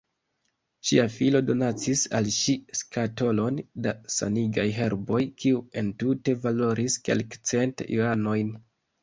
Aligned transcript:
Ŝia 0.91 1.03
filo 1.15 1.41
donacis 1.49 2.01
al 2.19 2.29
ŝi 2.35 2.55
skatolon 2.79 3.59
da 3.87 3.93
sanigaj 4.15 4.65
herboj, 4.79 5.21
kiu 5.45 5.61
entute 5.83 6.37
valoris 6.49 6.99
kelkcent 7.11 7.87
juanojn. 8.01 8.53